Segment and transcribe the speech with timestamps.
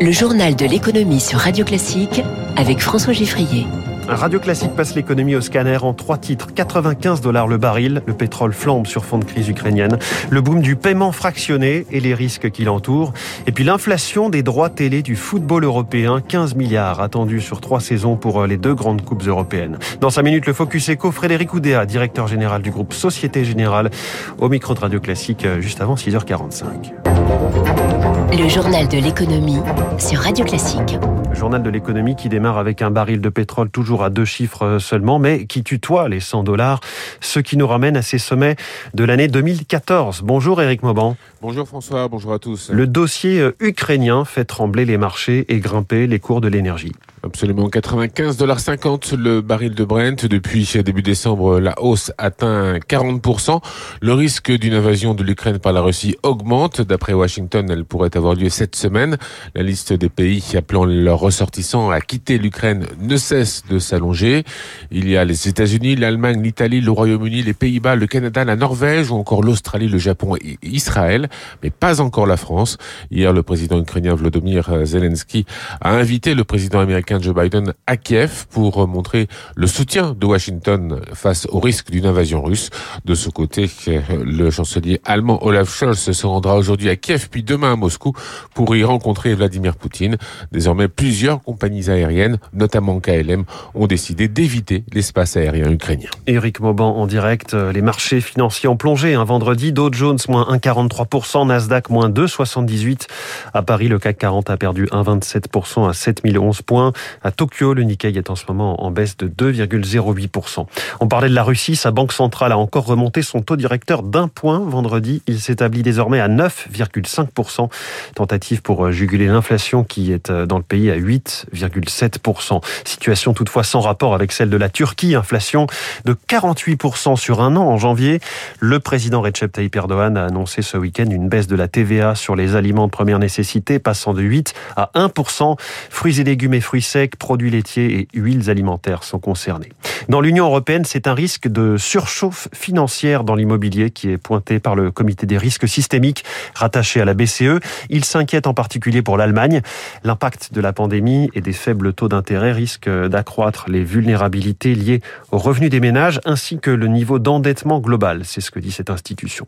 [0.00, 2.22] Le journal de l'économie sur Radio Classique
[2.56, 3.66] avec François Giffrier.
[4.06, 6.54] Radio Classique passe l'économie au scanner en trois titres.
[6.54, 9.98] 95 dollars le baril, le pétrole flambe sur fond de crise ukrainienne,
[10.30, 13.12] le boom du paiement fractionné et les risques qui l'entourent,
[13.48, 18.14] et puis l'inflation des droits télé du football européen, 15 milliards attendus sur trois saisons
[18.14, 19.80] pour les deux grandes coupes européennes.
[20.00, 23.90] Dans 5 minutes, le Focus Eco, Frédéric Oudéa, directeur général du groupe Société Générale,
[24.38, 27.07] au micro de Radio Classique, juste avant 6h45.
[27.28, 29.58] Le journal de l'économie
[29.98, 30.96] sur Radio Classique.
[31.34, 35.18] journal de l'économie qui démarre avec un baril de pétrole toujours à deux chiffres seulement,
[35.18, 36.80] mais qui tutoie les 100 dollars,
[37.20, 38.56] ce qui nous ramène à ces sommets
[38.94, 40.22] de l'année 2014.
[40.24, 41.16] Bonjour Eric Mauban.
[41.42, 42.70] Bonjour François, bonjour à tous.
[42.70, 46.92] Le dossier euh, ukrainien fait trembler les marchés et grimper les cours de l'énergie.
[47.24, 50.26] Absolument, 95,50$ le baril de Brent.
[50.26, 53.60] Depuis début décembre, la hausse atteint 40%.
[54.00, 56.80] Le risque d'une invasion de l'Ukraine par la Russie augmente.
[56.80, 59.16] D'après Washington, elle pourrait avoir lieu cette semaine.
[59.56, 64.44] La liste des pays appelant leurs ressortissants à quitter l'Ukraine ne cesse de s'allonger.
[64.92, 69.10] Il y a les États-Unis, l'Allemagne, l'Italie, le Royaume-Uni, les Pays-Bas, le Canada, la Norvège
[69.10, 71.28] ou encore l'Australie, le Japon et Israël,
[71.64, 72.78] mais pas encore la France.
[73.10, 75.46] Hier, le président ukrainien Vladimir Zelensky
[75.80, 81.00] a invité le président américain Joe Biden à Kiev pour montrer le soutien de Washington
[81.14, 82.70] face au risque d'une invasion russe.
[83.04, 87.72] De ce côté, le chancelier allemand Olaf Scholz se rendra aujourd'hui à Kiev puis demain
[87.72, 88.12] à Moscou
[88.54, 90.16] pour y rencontrer Vladimir Poutine.
[90.52, 96.10] Désormais, plusieurs compagnies aériennes, notamment KLM, ont décidé d'éviter l'espace aérien ukrainien.
[96.26, 99.72] Eric Mauban en direct, les marchés financiers ont plongé un vendredi.
[99.72, 103.06] Dow Jones moins 1,43%, Nasdaq moins 2,78%.
[103.54, 106.92] À Paris, le CAC 40 a perdu 1,27% à 7011 points.
[107.22, 110.66] À Tokyo, le Nikkei est en ce moment en baisse de 2,08%.
[111.00, 114.28] On parlait de la Russie, sa banque centrale a encore remonté son taux directeur d'un
[114.28, 115.22] point vendredi.
[115.26, 117.68] Il s'établit désormais à 9,5%.
[118.14, 122.62] Tentative pour juguler l'inflation qui est euh, dans le pays à 8,7%.
[122.84, 125.14] Situation toutefois sans rapport avec celle de la Turquie.
[125.14, 125.66] Inflation
[126.04, 128.20] de 48% sur un an en janvier.
[128.60, 132.36] Le président Recep Tayyip Erdogan a annoncé ce week-end une baisse de la TVA sur
[132.36, 135.58] les aliments de première nécessité, passant de 8 à 1%.
[135.90, 139.70] Fruits et légumes et fruits secs, produits laitiers et huiles alimentaires sont concernés.
[140.08, 144.74] Dans l'Union européenne, c'est un risque de surchauffe financière dans l'immobilier qui est pointé par
[144.74, 147.60] le comité des risques systémiques rattaché à la BCE.
[147.90, 149.60] Il s'inquiète en particulier pour l'Allemagne.
[150.04, 155.38] L'impact de la pandémie et des faibles taux d'intérêt risque d'accroître les vulnérabilités liées aux
[155.38, 158.22] revenus des ménages ainsi que le niveau d'endettement global.
[158.24, 159.46] C'est ce que dit cette institution.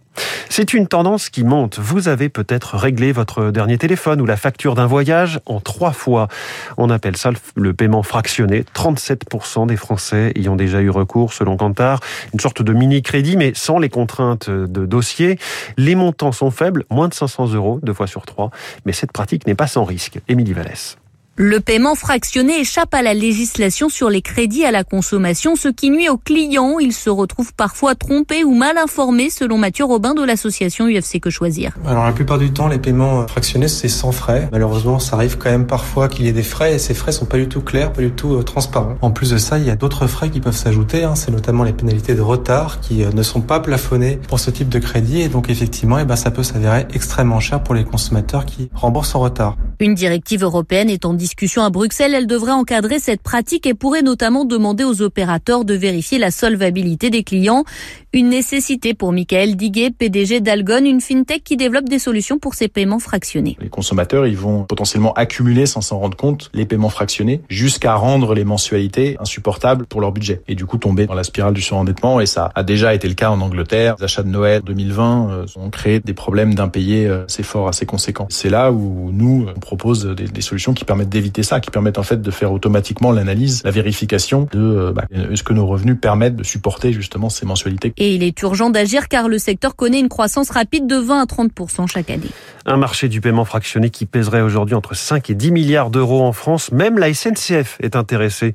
[0.50, 1.78] C'est une tendance qui monte.
[1.78, 6.28] Vous avez peut-être réglé votre dernier téléphone ou la facture d'un voyage en trois fois.
[6.76, 8.64] On appelle ça le paiement fractionné.
[8.74, 12.00] 37% des Français y ont déjà eu recours, selon Kantar.
[12.32, 15.38] Une sorte de mini-crédit, mais sans les contraintes de dossier.
[15.76, 18.50] Les montants sont faibles, moins de 500 euros, deux fois sur trois.
[18.84, 20.20] Mais cette pratique n'est pas sans risque.
[20.28, 20.99] Émilie Vallès.
[21.42, 25.88] Le paiement fractionné échappe à la législation sur les crédits à la consommation, ce qui
[25.88, 26.78] nuit aux clients.
[26.78, 31.30] Ils se retrouvent parfois trompés ou mal informés, selon Mathieu Robin de l'association UFC Que
[31.30, 31.78] Choisir.
[31.86, 34.50] Alors la plupart du temps, les paiements fractionnés, c'est sans frais.
[34.52, 37.24] Malheureusement, ça arrive quand même parfois qu'il y ait des frais et ces frais sont
[37.24, 38.96] pas du tout clairs, pas du tout euh, transparents.
[39.00, 41.04] En plus de ça, il y a d'autres frais qui peuvent s'ajouter.
[41.04, 41.14] Hein.
[41.14, 44.68] C'est notamment les pénalités de retard qui euh, ne sont pas plafonnées pour ce type
[44.68, 48.44] de crédit et donc effectivement, eh ben, ça peut s'avérer extrêmement cher pour les consommateurs
[48.44, 49.56] qui remboursent en retard.
[49.80, 52.12] Une directive européenne est en discussion à Bruxelles.
[52.14, 57.08] Elle devrait encadrer cette pratique et pourrait notamment demander aux opérateurs de vérifier la solvabilité
[57.08, 57.64] des clients.
[58.12, 62.68] Une nécessité pour Michael Diguet, PDG d'Algon, une fintech qui développe des solutions pour ces
[62.68, 63.56] paiements fractionnés.
[63.58, 68.34] Les consommateurs, ils vont potentiellement accumuler sans s'en rendre compte les paiements fractionnés jusqu'à rendre
[68.34, 72.20] les mensualités insupportables pour leur budget et du coup tomber dans la spirale du surendettement
[72.20, 73.96] et ça a déjà été le cas en Angleterre.
[73.98, 77.86] Les achats de Noël 2020 euh, ont créé des problèmes d'impayés euh, assez forts, assez
[77.86, 78.26] conséquents.
[78.28, 79.46] C'est là où nous,
[79.76, 83.12] propose des, des solutions qui permettent d'éviter ça, qui permettent en fait de faire automatiquement
[83.12, 87.46] l'analyse, la vérification de euh, bah, est-ce que nos revenus permettent de supporter justement ces
[87.46, 87.92] mensualités.
[87.96, 91.26] Et il est urgent d'agir car le secteur connaît une croissance rapide de 20 à
[91.26, 91.50] 30
[91.86, 92.30] chaque année.
[92.66, 96.32] Un marché du paiement fractionné qui pèserait aujourd'hui entre 5 et 10 milliards d'euros en
[96.32, 96.72] France.
[96.72, 98.54] Même la SNCF est intéressée.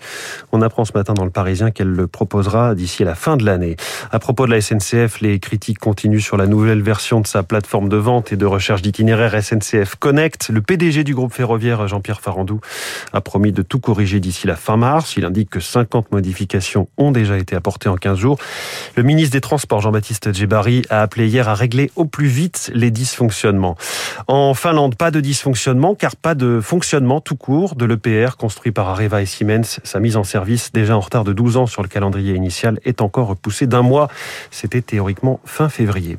[0.52, 3.78] On apprend ce matin dans le Parisien qu'elle le proposera d'ici la fin de l'année.
[4.12, 7.88] À propos de la SNCF, les critiques continuent sur la nouvelle version de sa plateforme
[7.88, 10.50] de vente et de recherche d'itinéraires SNCF Connect.
[10.50, 12.60] Le PDG du groupe ferroviaire, Jean-Pierre Farandou,
[13.14, 15.16] a promis de tout corriger d'ici la fin mars.
[15.16, 18.38] Il indique que 50 modifications ont déjà été apportées en 15 jours.
[18.98, 22.92] Le ministre des Transports, Jean-Baptiste Djebari, a appelé hier à régler au plus vite les
[22.92, 23.78] dysfonctionnements.
[24.28, 28.90] En Finlande, pas de dysfonctionnement, car pas de fonctionnement tout court de l'EPR construit par
[28.90, 29.80] Areva et Siemens.
[29.84, 33.02] Sa mise en service, déjà en retard de 12 ans sur le calendrier initial, est
[33.02, 34.10] encore repoussée d'un mois.
[34.52, 36.18] C'était théoriquement fin février.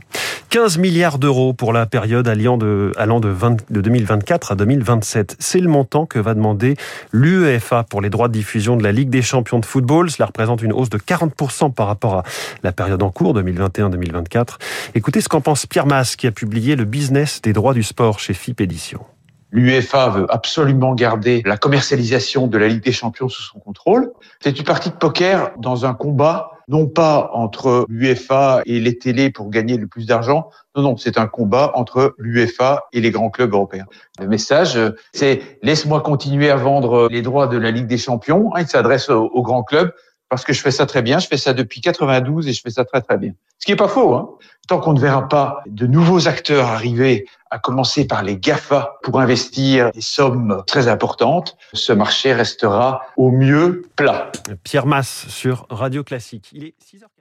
[0.56, 3.30] 15 milliards d'euros pour la période allant de, allant de,
[3.68, 5.36] 2024 à 2027.
[5.38, 6.76] C'est le montant que va demander
[7.12, 10.10] l'UEFA pour les droits de diffusion de la Ligue des champions de football.
[10.10, 12.22] Cela représente une hausse de 40% par rapport à
[12.62, 14.56] la période en cours 2021-2024.
[14.94, 18.18] Écoutez ce qu'en pense Pierre Masse qui a publié le business des droits du sport
[18.18, 19.04] chez FIP Édition.
[19.50, 24.10] L'UEFA veut absolument garder la commercialisation de la Ligue des Champions sous son contrôle.
[24.40, 29.30] C'est une partie de poker dans un combat, non pas entre l'UEFA et les télés
[29.30, 30.50] pour gagner le plus d'argent.
[30.74, 33.86] Non, non, c'est un combat entre l'UEFA et les grands clubs européens.
[34.20, 34.78] Le message,
[35.12, 38.50] c'est laisse-moi continuer à vendre les droits de la Ligue des Champions.
[38.58, 39.92] Il s'adresse aux grands clubs
[40.28, 41.18] parce que je fais ça très bien.
[41.18, 43.32] Je fais ça depuis 92 et je fais ça très très bien.
[43.58, 44.14] Ce qui est pas faux.
[44.14, 44.30] Hein.
[44.68, 49.20] Tant qu'on ne verra pas de nouveaux acteurs arriver, à commencer par les GAFA, pour
[49.20, 54.32] investir des sommes très importantes, ce marché restera au mieux plat.
[54.64, 56.50] Pierre Masse sur Radio Classique.
[56.52, 57.15] Il est 6 h